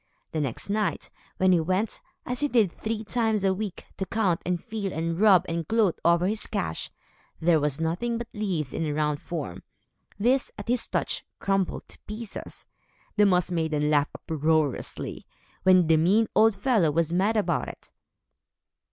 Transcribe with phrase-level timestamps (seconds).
[0.31, 4.41] The next night, when he went, as he did three times a week, to count,
[4.47, 6.89] and feel, and rub, and gloat, over his cash,
[7.39, 9.61] there was nothing but leaves in a round form.
[10.19, 12.65] These, at his touch, crumbled to pieces.
[13.15, 15.27] The Moss Maidens laughed uproariously,
[15.61, 17.91] when the mean old fellow was mad about it.